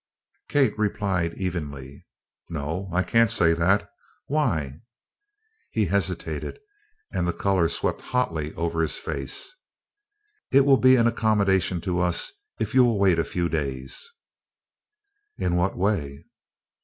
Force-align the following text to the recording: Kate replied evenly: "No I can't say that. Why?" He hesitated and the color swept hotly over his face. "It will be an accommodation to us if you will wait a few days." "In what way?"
Kate 0.49 0.75
replied 0.79 1.35
evenly: 1.37 2.07
"No 2.49 2.89
I 2.91 3.03
can't 3.03 3.29
say 3.29 3.53
that. 3.53 3.87
Why?" 4.25 4.79
He 5.69 5.85
hesitated 5.85 6.57
and 7.13 7.27
the 7.27 7.33
color 7.33 7.69
swept 7.69 8.01
hotly 8.01 8.51
over 8.55 8.81
his 8.81 8.97
face. 8.97 9.55
"It 10.51 10.61
will 10.65 10.77
be 10.77 10.95
an 10.95 11.05
accommodation 11.05 11.81
to 11.81 11.99
us 11.99 12.31
if 12.59 12.73
you 12.73 12.83
will 12.83 12.97
wait 12.97 13.19
a 13.19 13.23
few 13.23 13.47
days." 13.47 14.09
"In 15.37 15.55
what 15.55 15.77
way?" 15.77 16.25